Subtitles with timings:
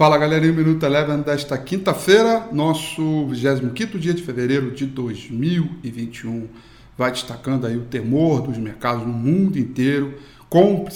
[0.00, 6.48] Fala galerinha, Minuto Eleven desta quinta-feira, nosso 25 dia de fevereiro de 2021.
[6.96, 10.14] Vai destacando aí o temor dos mercados no mundo inteiro,
[10.48, 10.86] com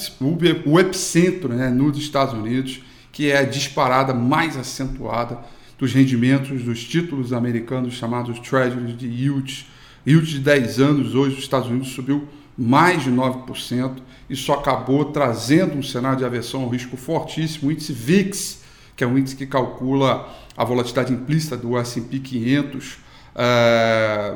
[0.65, 2.81] o epicentro né, nos Estados Unidos,
[3.11, 5.37] que é a disparada mais acentuada
[5.77, 9.67] dos rendimentos dos títulos americanos chamados Treasuries de yield.
[10.03, 12.27] Yield de 10 anos, hoje os Estados Unidos subiu
[12.57, 13.97] mais de 9%.
[14.27, 17.69] Isso acabou trazendo um cenário de aversão ao risco fortíssimo.
[17.69, 18.64] O índice VIX
[18.95, 22.97] que é um índice que calcula a volatilidade implícita do S&P 500, uh,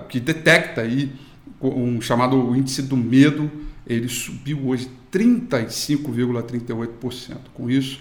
[0.08, 1.14] que detecta aí
[1.62, 3.52] um chamado índice do medo,
[3.86, 7.38] ele subiu hoje 35,38%.
[7.54, 8.00] Com isso,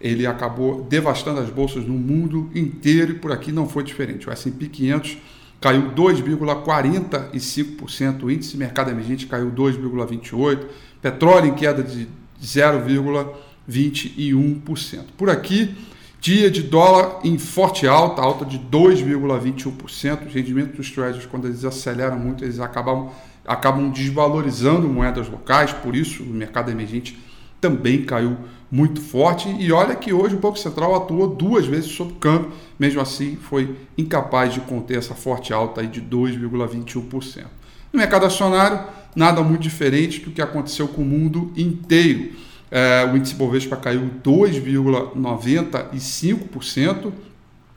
[0.00, 4.26] ele acabou devastando as bolsas no mundo inteiro e por aqui não foi diferente.
[4.28, 5.18] O S&P 500
[5.60, 10.60] caiu 2,45%, o índice mercado emergente caiu 2,28%,
[11.02, 12.08] petróleo em queda de
[12.42, 15.04] 0,21%.
[15.18, 15.76] Por aqui,
[16.20, 20.26] Dia de dólar em forte alta, alta de 2,21%.
[20.26, 23.08] Os rendimentos dos treasuries, quando eles aceleram muito, eles acabam,
[23.46, 27.18] acabam desvalorizando moedas locais, por isso o mercado emergente
[27.58, 28.36] também caiu
[28.70, 29.48] muito forte.
[29.58, 33.74] E olha que hoje o Banco Central atuou duas vezes sob câmbio, mesmo assim foi
[33.96, 37.44] incapaz de conter essa forte alta aí de 2,21%.
[37.90, 42.32] No mercado acionário, nada muito diferente do que aconteceu com o mundo inteiro.
[42.70, 47.12] É, o índice Bovespa caiu 2,95%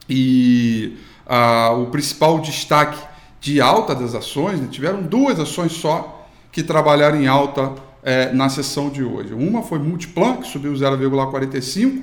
[0.08, 2.96] e a, o principal destaque
[3.40, 8.48] de alta das ações, né, tiveram duas ações só que trabalharam em alta é, na
[8.48, 9.34] sessão de hoje.
[9.34, 12.02] Uma foi Multiplan, que subiu 0,45%,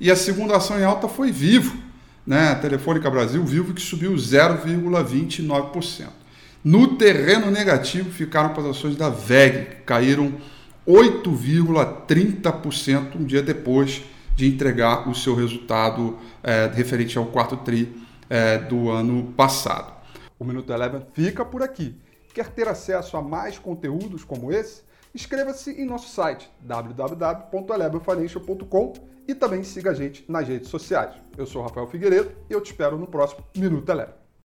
[0.00, 1.76] e a segunda ação em alta foi Vivo,
[2.26, 6.06] né, Telefônica Brasil, Vivo, que subiu 0,29%.
[6.62, 10.34] No terreno negativo ficaram as ações da VEG, que caíram
[10.88, 14.02] 8,30% um dia depois
[14.34, 17.94] de entregar o seu resultado é, referente ao quarto TRI
[18.30, 19.92] é, do ano passado.
[20.38, 21.94] O Minuto Eleven fica por aqui.
[22.32, 24.80] Quer ter acesso a mais conteúdos como esse?
[25.14, 28.94] Inscreva-se em nosso site www.elevenfinancial.com
[29.26, 31.14] e também siga a gente nas redes sociais.
[31.36, 34.14] Eu sou Rafael Figueiredo e eu te espero no próximo Minuto Eleven.